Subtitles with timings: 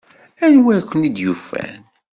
[0.45, 1.75] Anwa i ken-id-yufan?